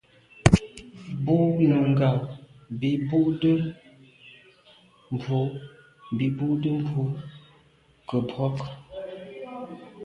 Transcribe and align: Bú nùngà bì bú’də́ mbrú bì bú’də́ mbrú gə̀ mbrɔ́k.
Bú 1.23 1.35
nùngà 1.69 2.09
bì 2.79 2.91
bú’də́ 3.07 3.57
mbrú 5.13 5.41
bì 6.17 6.25
bú’də́ 6.37 6.73
mbrú 6.81 7.05
gə̀ 8.07 8.21
mbrɔ́k. 8.23 8.57